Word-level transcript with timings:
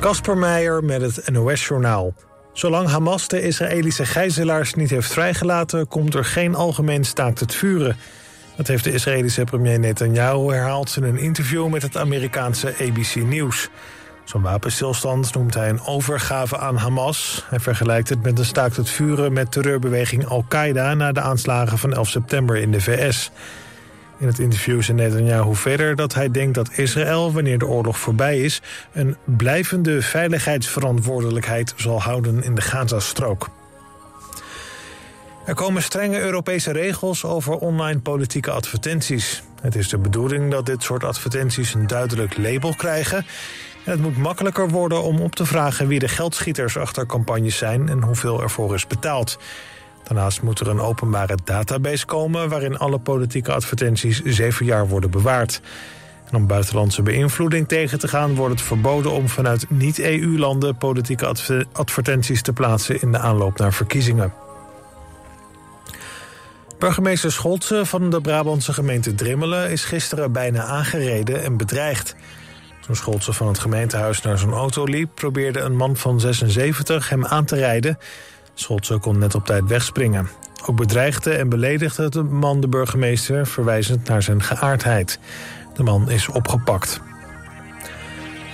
Kasper 0.00 0.38
Meijer 0.38 0.84
met 0.84 1.00
het 1.02 1.30
NOS-journaal. 1.30 2.14
Zolang 2.52 2.88
Hamas 2.88 3.28
de 3.28 3.42
Israëlische 3.42 4.06
gijzelaars 4.06 4.74
niet 4.74 4.90
heeft 4.90 5.12
vrijgelaten... 5.12 5.88
komt 5.88 6.14
er 6.14 6.24
geen 6.24 6.54
algemeen 6.54 7.04
staakt 7.04 7.40
het 7.40 7.54
vuren. 7.54 7.96
Dat 8.56 8.66
heeft 8.66 8.84
de 8.84 8.92
Israëlische 8.92 9.44
premier 9.44 9.78
Netanyahu 9.78 10.52
herhaald... 10.52 10.96
in 10.96 11.02
een 11.02 11.18
interview 11.18 11.68
met 11.68 11.82
het 11.82 11.96
Amerikaanse 11.96 12.74
ABC 12.80 13.14
News. 13.14 13.68
Zo'n 14.24 14.42
wapenstilstand 14.42 15.34
noemt 15.34 15.54
hij 15.54 15.68
een 15.68 15.84
overgave 15.84 16.58
aan 16.58 16.76
Hamas. 16.76 17.44
Hij 17.48 17.60
vergelijkt 17.60 18.08
het 18.08 18.22
met 18.22 18.38
een 18.38 18.44
staakt 18.44 18.76
het 18.76 18.90
vuren 18.90 19.32
met 19.32 19.52
terreurbeweging 19.52 20.26
Al-Qaeda... 20.26 20.94
na 20.94 21.12
de 21.12 21.20
aanslagen 21.20 21.78
van 21.78 21.94
11 21.94 22.08
september 22.08 22.56
in 22.56 22.70
de 22.70 22.80
VS... 22.80 23.30
In 24.18 24.26
het 24.26 24.38
interview 24.38 24.82
zei 24.82 24.96
Netanyahu 24.96 25.54
verder 25.54 25.96
dat 25.96 26.14
hij 26.14 26.30
denkt 26.30 26.54
dat 26.54 26.70
Israël, 26.72 27.32
wanneer 27.32 27.58
de 27.58 27.66
oorlog 27.66 27.98
voorbij 27.98 28.40
is, 28.40 28.62
een 28.92 29.16
blijvende 29.24 30.02
veiligheidsverantwoordelijkheid 30.02 31.74
zal 31.76 32.02
houden 32.02 32.42
in 32.42 32.54
de 32.54 32.60
Gazastrook. 32.60 33.48
Er 35.46 35.54
komen 35.54 35.82
strenge 35.82 36.20
Europese 36.20 36.72
regels 36.72 37.24
over 37.24 37.54
online 37.54 38.00
politieke 38.00 38.50
advertenties. 38.50 39.42
Het 39.60 39.74
is 39.74 39.88
de 39.88 39.98
bedoeling 39.98 40.50
dat 40.50 40.66
dit 40.66 40.82
soort 40.82 41.04
advertenties 41.04 41.74
een 41.74 41.86
duidelijk 41.86 42.36
label 42.36 42.74
krijgen. 42.74 43.26
En 43.84 43.90
het 43.92 44.00
moet 44.00 44.16
makkelijker 44.16 44.68
worden 44.68 45.02
om 45.02 45.20
op 45.20 45.34
te 45.34 45.46
vragen 45.46 45.88
wie 45.88 45.98
de 45.98 46.08
geldschieters 46.08 46.76
achter 46.76 47.06
campagnes 47.06 47.56
zijn 47.56 47.88
en 47.88 48.02
hoeveel 48.02 48.42
ervoor 48.42 48.74
is 48.74 48.86
betaald. 48.86 49.38
Daarnaast 50.06 50.42
moet 50.42 50.60
er 50.60 50.68
een 50.68 50.80
openbare 50.80 51.38
database 51.44 52.06
komen... 52.06 52.48
waarin 52.48 52.78
alle 52.78 52.98
politieke 52.98 53.52
advertenties 53.52 54.22
zeven 54.22 54.66
jaar 54.66 54.88
worden 54.88 55.10
bewaard. 55.10 55.60
En 56.30 56.36
om 56.36 56.46
buitenlandse 56.46 57.02
beïnvloeding 57.02 57.68
tegen 57.68 57.98
te 57.98 58.08
gaan... 58.08 58.34
wordt 58.34 58.52
het 58.52 58.62
verboden 58.62 59.12
om 59.12 59.28
vanuit 59.28 59.70
niet-EU-landen 59.70 60.76
politieke 60.76 61.34
advertenties 61.72 62.42
te 62.42 62.52
plaatsen... 62.52 63.00
in 63.00 63.12
de 63.12 63.18
aanloop 63.18 63.58
naar 63.58 63.72
verkiezingen. 63.72 64.32
Burgemeester 66.78 67.32
Scholtze 67.32 67.86
van 67.86 68.10
de 68.10 68.20
Brabantse 68.20 68.72
gemeente 68.72 69.14
Drimmelen... 69.14 69.70
is 69.70 69.84
gisteren 69.84 70.32
bijna 70.32 70.62
aangereden 70.62 71.42
en 71.42 71.56
bedreigd. 71.56 72.16
Toen 72.80 72.96
Scholtze 72.96 73.32
van 73.32 73.48
het 73.48 73.58
gemeentehuis 73.58 74.22
naar 74.22 74.38
zijn 74.38 74.52
auto 74.52 74.84
liep... 74.84 75.10
probeerde 75.14 75.60
een 75.60 75.76
man 75.76 75.96
van 75.96 76.20
76 76.20 77.08
hem 77.08 77.26
aan 77.26 77.44
te 77.44 77.56
rijden... 77.56 77.98
Scholze 78.58 78.98
kon 78.98 79.18
net 79.18 79.34
op 79.34 79.46
tijd 79.46 79.64
wegspringen. 79.66 80.28
Ook 80.66 80.76
bedreigde 80.76 81.34
en 81.34 81.48
beledigde 81.48 82.08
de 82.08 82.22
man 82.22 82.60
de 82.60 82.68
burgemeester... 82.68 83.46
verwijzend 83.46 84.08
naar 84.08 84.22
zijn 84.22 84.42
geaardheid. 84.42 85.18
De 85.74 85.82
man 85.82 86.10
is 86.10 86.28
opgepakt. 86.28 87.00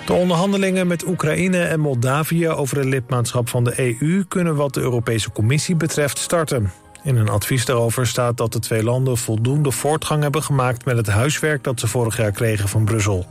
De 0.07 0.13
onderhandelingen 0.13 0.87
met 0.87 1.07
Oekraïne 1.07 1.63
en 1.63 1.81
Moldavië 1.81 2.49
over 2.49 2.77
het 2.77 2.87
lidmaatschap 2.87 3.49
van 3.49 3.65
de 3.65 3.99
EU... 4.01 4.25
kunnen 4.29 4.57
wat 4.57 4.75
de 4.75 4.81
Europese 4.81 5.33
Commissie 5.33 5.77
betreft 5.77 6.19
starten. 6.19 6.73
In 7.03 7.17
een 7.17 7.29
advies 7.29 7.65
daarover 7.65 8.07
staat 8.07 8.37
dat 8.37 8.53
de 8.53 8.59
twee 8.59 8.83
landen 8.83 9.17
voldoende 9.17 9.71
voortgang 9.71 10.23
hebben 10.23 10.43
gemaakt... 10.43 10.85
met 10.85 10.97
het 10.97 11.09
huiswerk 11.09 11.65
dat 11.65 11.81
ze 11.81 11.87
vorig 11.87 12.17
jaar 12.17 12.33
kregen 12.33 12.69
van 12.69 12.85
Brussel. 12.85 13.27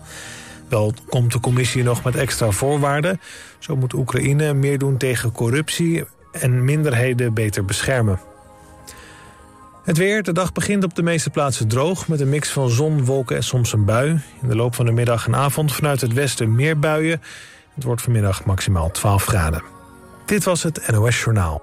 Wel 0.68 0.94
komt 1.10 1.32
de 1.32 1.40
commissie 1.40 1.84
nog 1.84 2.04
met 2.04 2.16
extra 2.16 2.52
voorwaarden. 2.52 3.20
Zo 3.60 3.76
moet 3.76 3.94
Oekraïne 3.94 4.54
meer 4.54 4.78
doen 4.78 4.98
tegen 4.98 5.32
corruptie 5.32 6.04
en 6.32 6.66
minderheden 6.66 7.34
beter 7.34 7.66
beschermen. 7.66 8.20
Het 9.84 9.98
weer. 9.98 10.24
De 10.24 10.34
dag 10.34 10.52
begint 10.52 10.84
op 10.84 10.96
de 10.96 11.04
meeste 11.04 11.30
plaatsen 11.30 11.68
droog... 11.68 12.08
met 12.08 12.20
een 12.20 12.30
mix 12.30 12.50
van 12.50 12.70
zon, 12.70 13.06
wolken 13.06 13.36
en 13.36 13.44
soms 13.44 13.74
een 13.74 13.86
bui. 13.86 14.10
In 14.42 14.48
de 14.48 14.56
loop 14.56 14.76
van 14.76 14.86
de 14.86 14.92
middag 14.92 15.28
en 15.28 15.36
avond 15.36 15.74
vanuit 15.74 16.02
het 16.02 16.14
westen 16.14 16.56
meer 16.56 16.80
buien. 16.80 17.22
Het 17.74 17.84
wordt 17.84 18.02
vanmiddag 18.02 18.46
maximaal 18.46 18.92
12 18.92 19.26
graden. 19.26 19.64
Dit 20.26 20.44
was 20.44 20.64
het 20.64 20.88
NOS 20.92 21.24
Journaal. 21.24 21.62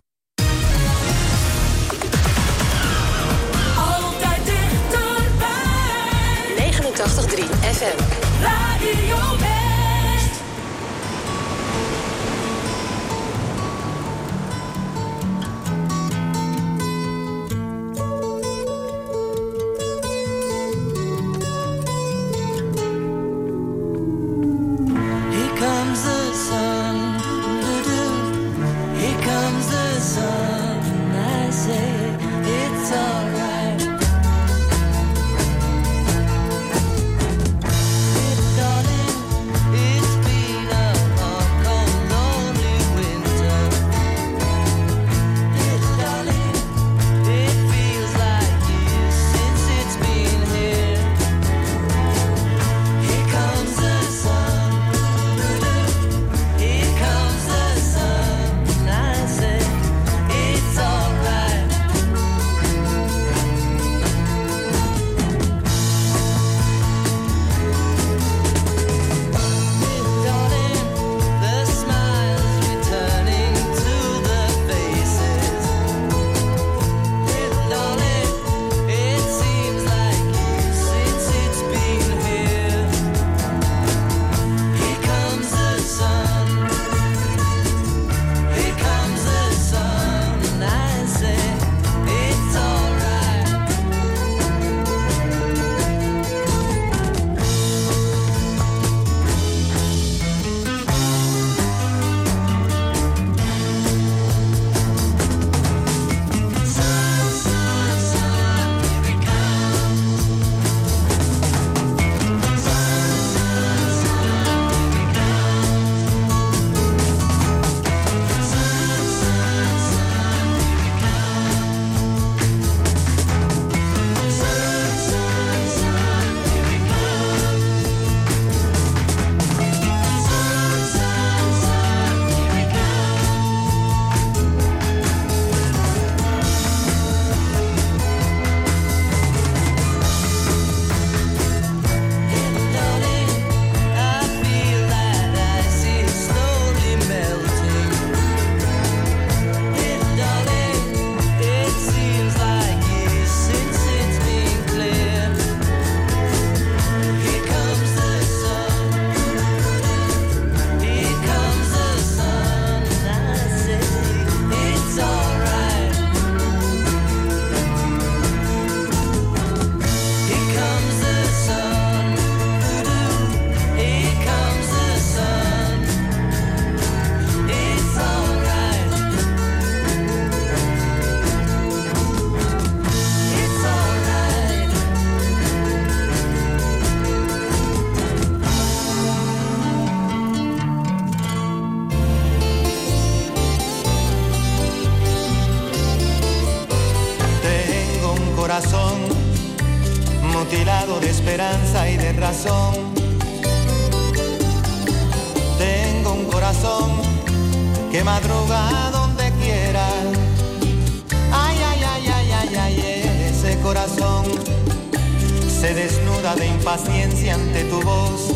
se 215.61 215.75
desnuda 215.75 216.37
de 216.37 216.47
impaciencia 216.47 217.35
ante 217.35 217.65
tu 217.65 217.83
voz. 217.83 218.33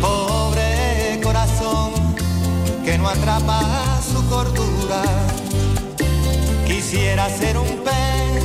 Pobre 0.00 1.20
corazón 1.22 1.92
que 2.84 2.96
no 2.98 3.08
atrapa 3.08 4.00
su 4.00 4.24
cordura. 4.28 5.02
Quisiera 6.66 7.28
ser 7.30 7.58
un 7.58 7.82
pez 7.82 8.44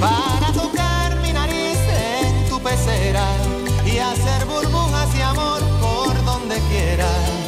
para 0.00 0.52
tocar 0.52 1.16
mi 1.22 1.32
nariz 1.32 1.78
en 1.78 2.48
tu 2.48 2.60
pecera 2.60 3.26
y 3.86 3.96
hacer 3.98 4.44
burbujas 4.44 5.08
y 5.16 5.22
amor 5.22 5.60
por 5.80 6.24
donde 6.24 6.56
quiera. 6.68 7.41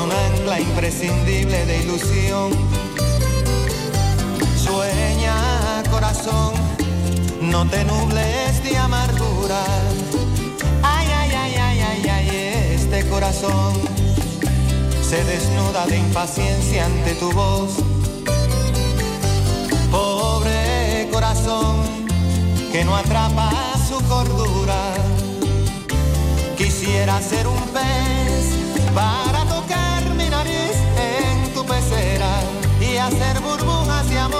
un 0.00 0.10
ancla 0.12 0.60
imprescindible 0.60 1.66
de 1.66 1.82
ilusión. 1.82 2.50
Sueña, 4.56 5.82
corazón, 5.90 6.52
no 7.40 7.66
te 7.68 7.84
nubles 7.84 8.62
de 8.62 8.76
amargura. 8.76 9.62
Ay, 10.82 11.06
ay, 11.20 11.30
ay, 11.34 11.54
ay, 11.56 11.80
ay, 11.80 12.08
ay, 12.08 12.28
este 12.74 13.08
corazón 13.08 13.74
se 15.02 15.22
desnuda 15.24 15.86
de 15.86 15.98
impaciencia 15.98 16.86
ante 16.86 17.14
tu 17.14 17.30
voz. 17.32 17.70
Pobre 19.90 21.08
corazón 21.12 21.76
que 22.72 22.84
no 22.84 22.94
atrapa 22.96 23.50
su 23.88 24.00
cordura. 24.06 24.94
Quisiera 26.56 27.20
ser 27.20 27.46
un 27.46 27.60
pez 27.74 28.60
para 28.94 29.39
hacer 33.00 33.40
burbujas 33.40 34.08
de 34.08 34.18
amor. 34.18 34.39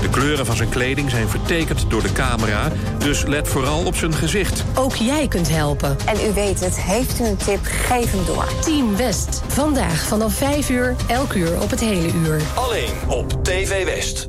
De 0.00 0.08
kleuren 0.10 0.46
van 0.46 0.56
zijn 0.56 0.68
kleding 0.68 1.10
zijn 1.10 1.28
vertekend 1.28 1.90
door 1.90 2.02
de 2.02 2.12
camera, 2.12 2.72
dus 2.98 3.24
let 3.24 3.48
vooral 3.48 3.84
op 3.84 3.96
zijn 3.96 4.14
gezicht. 4.14 4.64
Ook 4.74 4.94
jij 4.94 5.28
kunt 5.28 5.48
helpen. 5.48 5.96
En 6.06 6.16
u 6.30 6.32
weet 6.32 6.60
het, 6.60 6.80
heeft 6.80 7.20
u 7.20 7.24
een 7.24 7.36
tip, 7.36 7.60
geef 7.62 8.12
hem 8.12 8.24
door. 8.26 8.48
Team 8.60 8.96
West, 8.96 9.42
vandaag 9.46 10.02
vanaf 10.02 10.34
5 10.34 10.70
uur, 10.70 10.96
elk 11.06 11.32
uur 11.32 11.62
op 11.62 11.70
het 11.70 11.80
hele 11.80 12.12
uur. 12.12 12.40
Alleen 12.54 12.90
op 13.08 13.44
TV 13.44 13.84
West. 13.84 14.28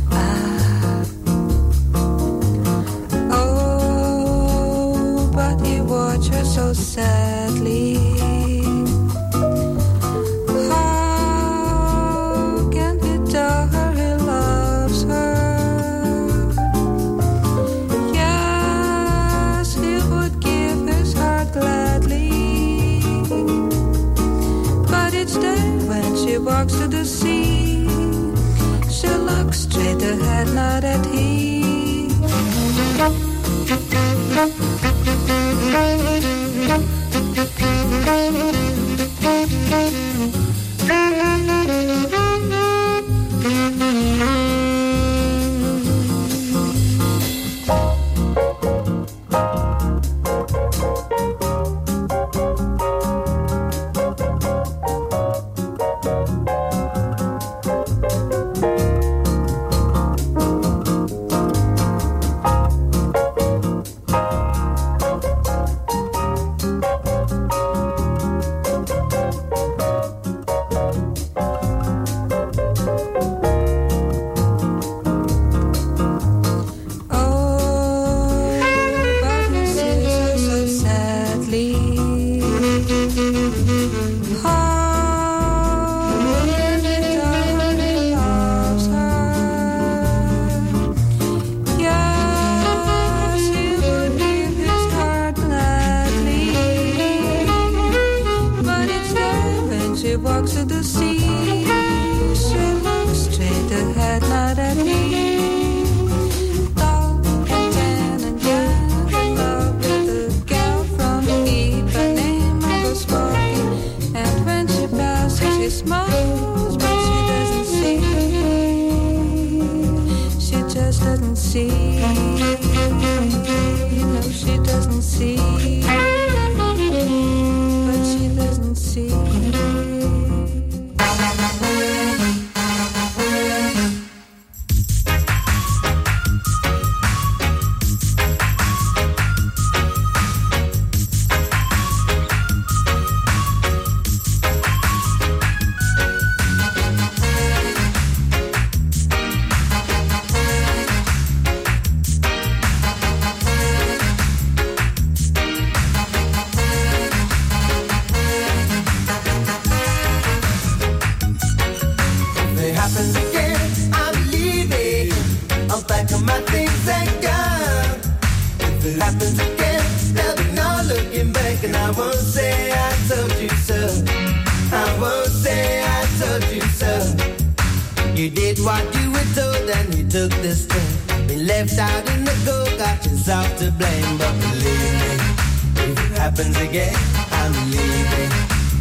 happens 186.41 186.69
again, 186.69 186.95
I'm 187.31 187.53
leaving. 187.69 188.31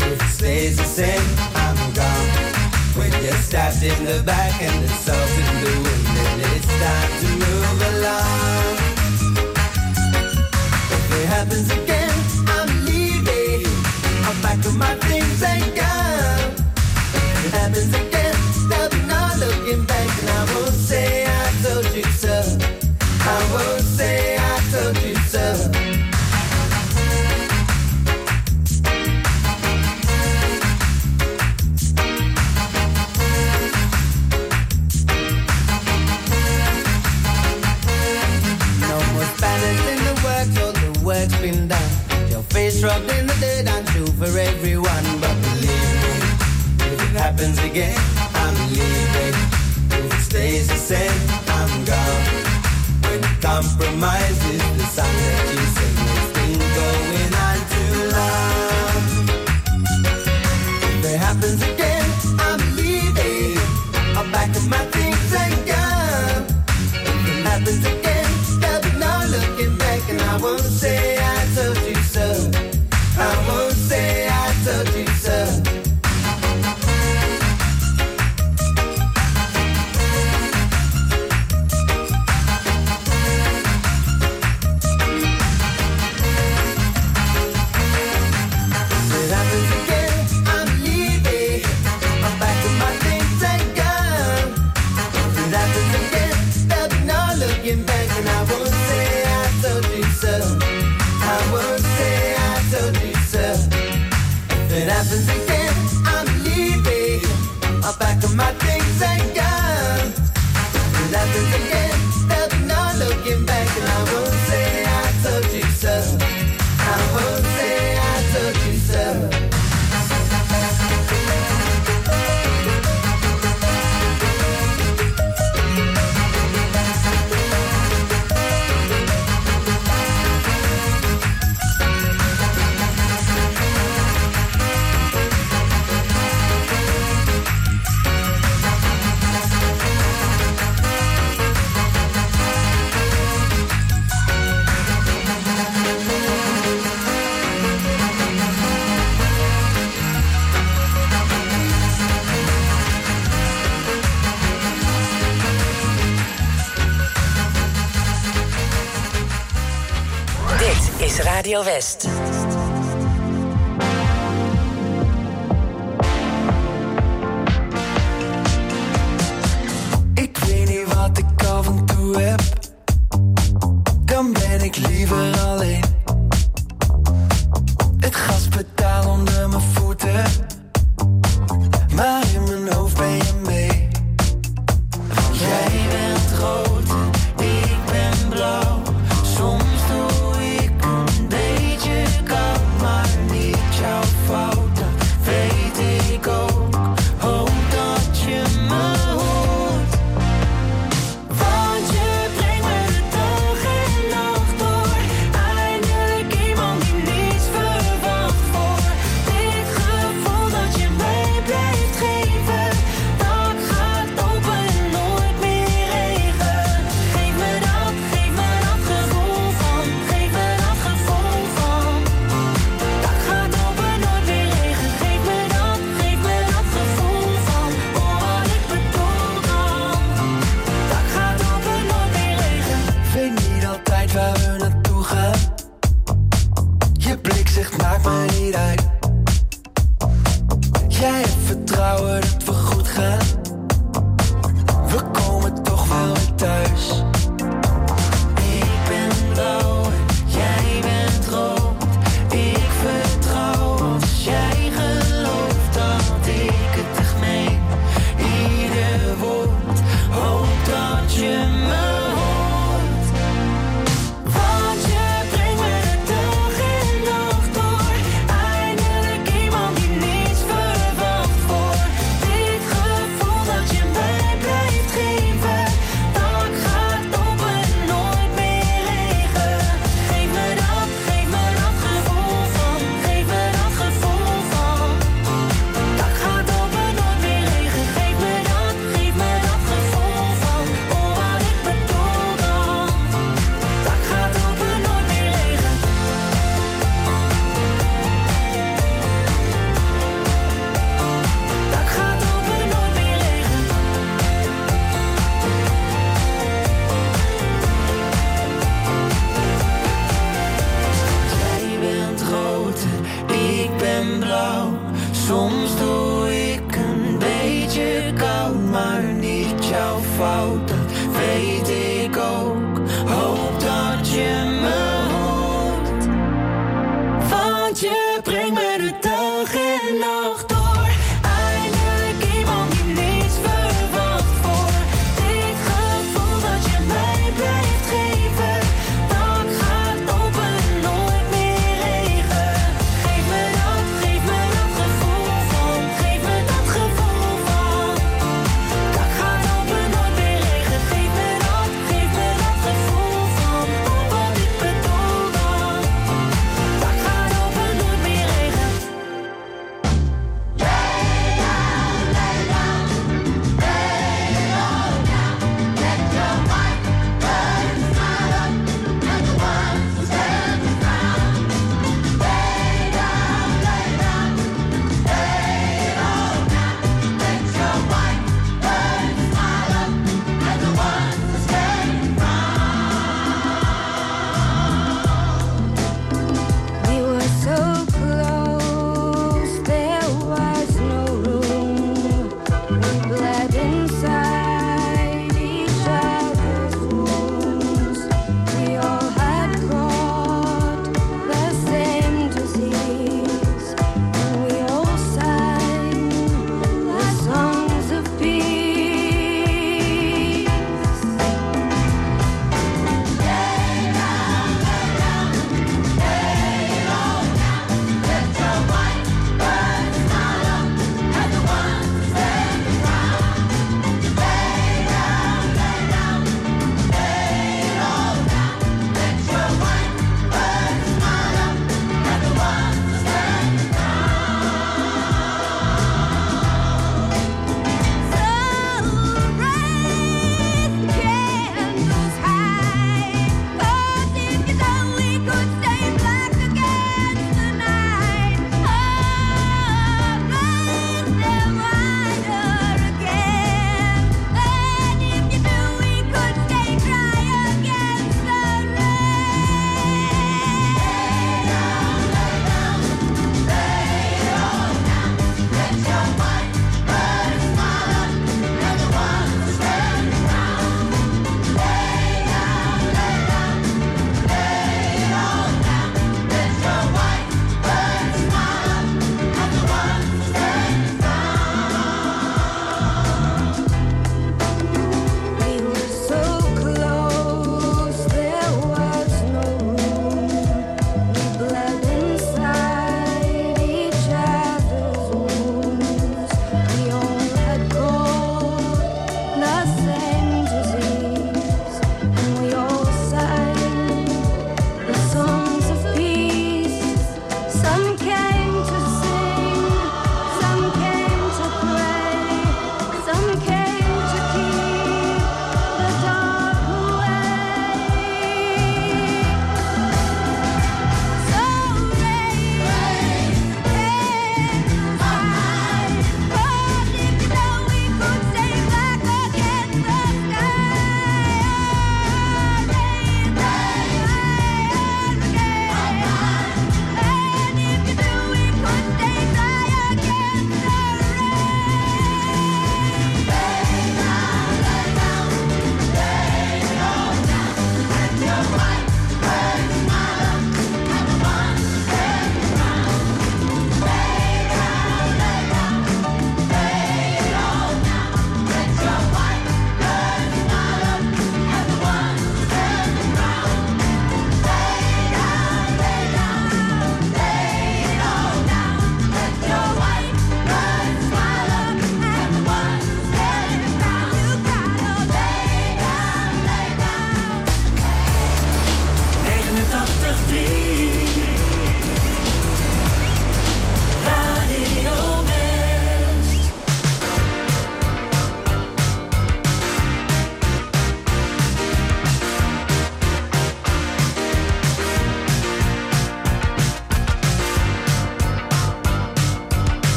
If 0.00 0.22
it 0.22 0.28
stays 0.28 0.76
the 0.78 0.84
same, 0.84 1.22
I'm 1.54 1.92
gone. 1.92 2.28
When 2.96 3.12
you're 3.22 3.32
stabbed 3.34 3.82
in 3.82 4.04
the 4.04 4.22
back 4.24 4.62
and 4.62 4.84
it's 4.84 5.08
over. 5.08 5.31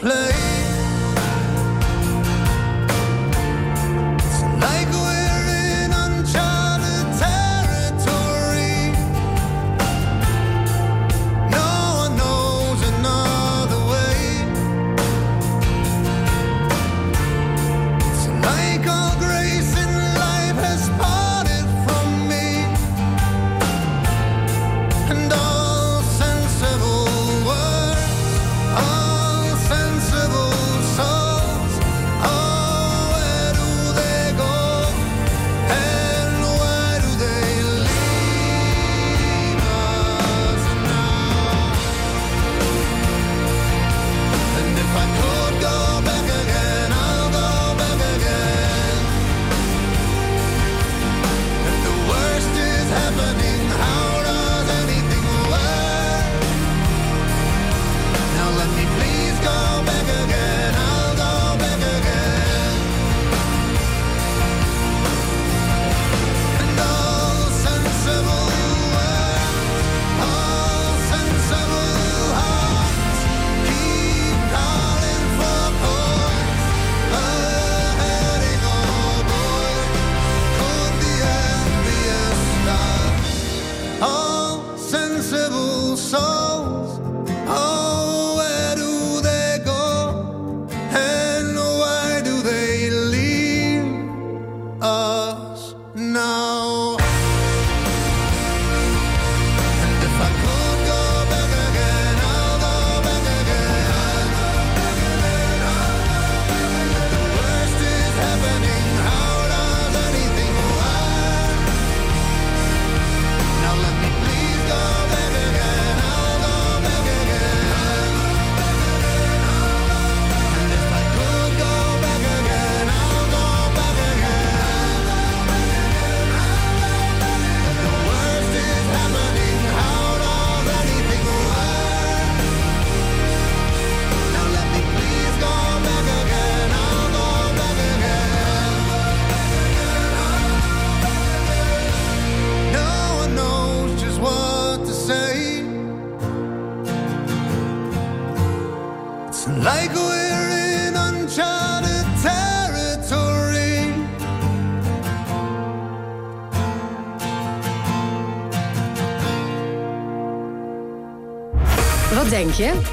play. 0.00 0.29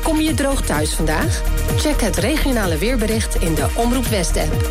Kom 0.04 0.22
je 0.22 0.34
droog 0.34 0.62
thuis 0.62 0.94
vandaag? 0.94 1.42
Check 1.78 2.02
het 2.02 2.18
regionale 2.18 2.78
weerbericht 2.78 3.36
in 3.36 3.54
de 3.54 3.68
Omroep 3.76 4.06
West-app. 4.06 4.70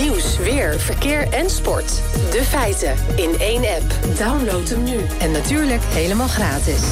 Nieuws, 0.00 0.38
weer, 0.38 0.80
verkeer 0.80 1.28
en 1.32 1.50
sport. 1.50 2.02
De 2.30 2.42
feiten 2.42 2.94
in 3.16 3.30
één 3.38 3.64
app. 3.64 4.16
Download 4.18 4.68
hem 4.68 4.82
nu. 4.82 4.96
En 5.18 5.30
natuurlijk 5.30 5.82
helemaal 5.84 6.28
gratis. 6.28 6.82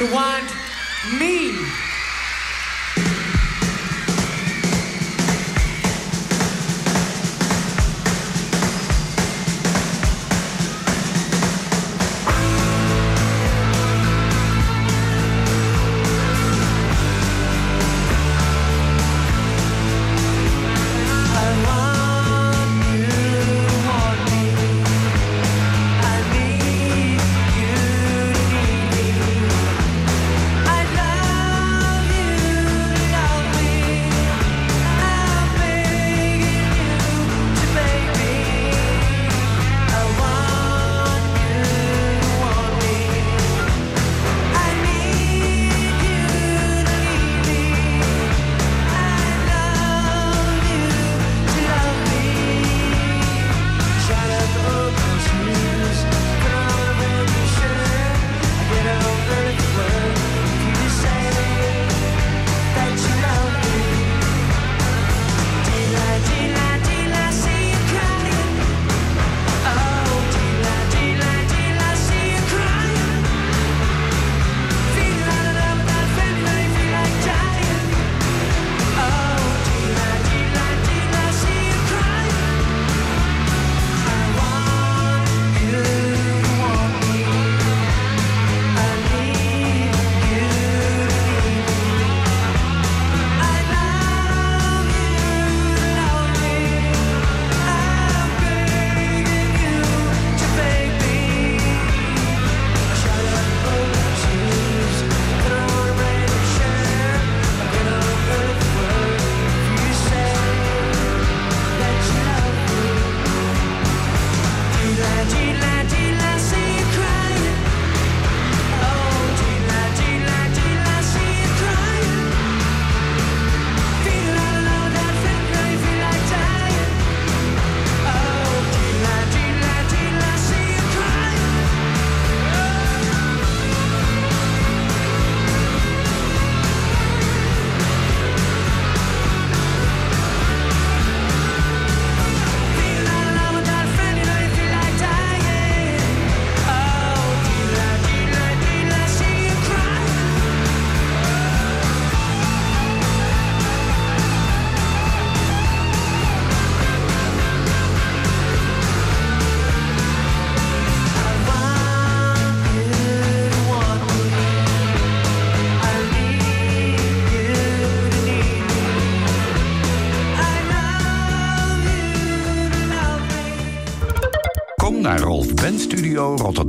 She 0.00 0.06
want. 0.10 0.49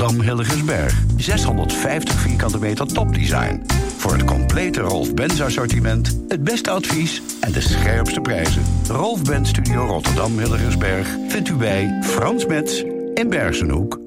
Studio 0.01 0.17
Rotterdam 0.17 0.37
Hilligensberg. 0.37 1.03
650 1.17 2.19
vierkante 2.19 2.59
meter 2.59 2.87
topdesign. 2.87 3.61
Voor 3.97 4.11
het 4.11 4.23
complete 4.23 4.81
Rolf 4.81 5.13
Benz 5.13 5.41
assortiment, 5.41 6.17
het 6.27 6.43
beste 6.43 6.69
advies 6.69 7.21
en 7.41 7.51
de 7.51 7.61
scherpste 7.61 8.21
prijzen. 8.21 8.63
Rolf 8.87 9.23
Benz 9.23 9.49
Studio 9.49 9.85
Rotterdam 9.85 10.37
Hilligensberg 10.37 11.07
vindt 11.27 11.49
u 11.49 11.53
bij 11.53 11.99
Frans 12.03 12.45
Metz 12.45 12.83
in 13.13 13.29
Bergenhoek. 13.29 13.99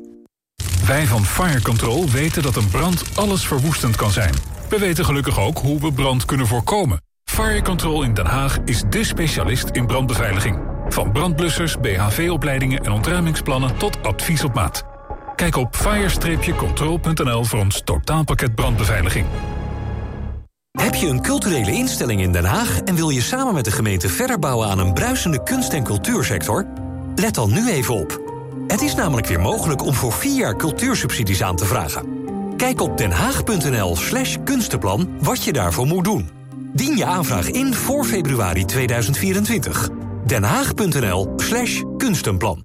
Wij 0.87 1.07
van 1.07 1.25
Fire 1.25 1.63
Control 1.63 2.09
weten 2.09 2.43
dat 2.43 2.57
een 2.57 2.69
brand 2.69 3.03
alles 3.15 3.47
verwoestend 3.47 3.97
kan 3.97 4.11
zijn. 4.11 4.35
We 4.69 4.79
weten 4.79 5.05
gelukkig 5.05 5.41
ook 5.41 5.59
hoe 5.59 5.81
we 5.81 5.93
brand 5.93 6.25
kunnen 6.25 6.47
voorkomen. 6.47 7.01
Fire 7.25 7.63
Control 7.63 8.03
in 8.03 8.15
Den 8.15 8.27
Haag 8.27 8.59
is 8.65 8.83
dé 8.91 9.05
specialist 9.05 9.69
in 9.71 9.87
brandbeveiliging. 9.87 10.59
Van 10.89 11.13
brandblussers, 11.13 11.77
BHV-opleidingen 11.81 12.85
en 12.85 12.93
ontruimingsplannen 12.93 13.77
tot 13.77 14.03
advies 14.03 14.45
op 14.45 14.55
maat. 14.55 14.94
Kijk 15.37 15.57
op 15.57 15.77
fire-control.nl 15.77 17.45
voor 17.45 17.59
ons 17.59 17.83
totaalpakket 17.85 18.55
brandbeveiliging. 18.55 19.27
Heb 20.71 20.95
je 20.95 21.07
een 21.07 21.23
culturele 21.23 21.73
instelling 21.73 22.21
in 22.21 22.33
Den 22.33 22.45
Haag 22.45 22.81
en 22.81 22.95
wil 22.95 23.09
je 23.09 23.21
samen 23.21 23.55
met 23.55 23.65
de 23.65 23.71
gemeente 23.71 24.09
verder 24.09 24.39
bouwen 24.39 24.69
aan 24.69 24.79
een 24.79 24.93
bruisende 24.93 25.43
kunst- 25.43 25.73
en 25.73 25.85
cultuursector? 25.85 26.67
Let 27.15 27.35
dan 27.35 27.53
nu 27.53 27.71
even 27.71 27.95
op. 27.95 28.21
Het 28.67 28.83
is 28.83 28.95
namelijk 28.95 29.27
weer 29.27 29.41
mogelijk 29.41 29.83
om 29.83 29.95
voor 29.95 30.13
vier 30.13 30.37
jaar 30.37 30.57
cultuursubsidies 30.57 31.43
aan 31.43 31.57
te 31.57 31.65
vragen. 31.65 32.07
Kijk 32.57 32.81
op 32.81 32.99
denhaag.nl 32.99 33.97
slash 33.97 34.37
kunstenplan 34.45 35.09
wat 35.21 35.45
je 35.45 35.53
daarvoor 35.53 35.87
moet 35.87 36.05
doen. 36.05 36.31
Dien 36.73 36.97
je 36.97 37.05
aanvraag 37.05 37.49
in 37.49 37.75
voor 37.75 38.05
februari 38.05 38.65
2024. 38.65 39.89
denhaag.nl 40.27 41.33
slash 41.37 41.83
kunstenplan. 41.97 42.65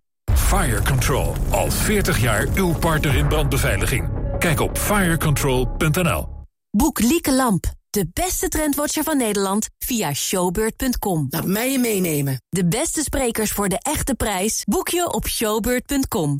Fire 0.49 0.81
Control, 0.81 1.35
al 1.49 1.71
40 1.71 2.19
jaar 2.19 2.47
uw 2.55 2.73
partner 2.73 3.15
in 3.15 3.27
brandbeveiliging. 3.27 4.09
Kijk 4.39 4.59
op 4.59 4.77
firecontrol.nl. 4.77 6.27
Boek 6.71 6.99
Lieke 6.99 7.33
Lamp, 7.33 7.65
de 7.89 8.09
beste 8.13 8.47
trendwatcher 8.47 9.03
van 9.03 9.17
Nederland, 9.17 9.69
via 9.77 10.13
showbeurt.com. 10.13 11.27
Laat 11.29 11.45
mij 11.45 11.71
je 11.71 11.79
meenemen. 11.79 12.41
De 12.49 12.67
beste 12.67 13.01
sprekers 13.01 13.51
voor 13.51 13.69
de 13.69 13.79
echte 13.81 14.15
prijs 14.15 14.63
boek 14.65 14.87
je 14.87 15.13
op 15.13 15.27
showbeurt.com. 15.27 16.35